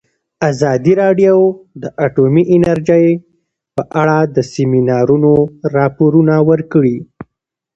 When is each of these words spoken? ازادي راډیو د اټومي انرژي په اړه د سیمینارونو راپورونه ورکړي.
ازادي 0.49 0.93
راډیو 1.01 1.35
د 1.81 1.83
اټومي 2.05 2.43
انرژي 2.55 3.07
په 3.75 3.83
اړه 4.01 4.17
د 4.35 4.37
سیمینارونو 4.53 5.31
راپورونه 5.77 6.35
ورکړي. 6.49 6.97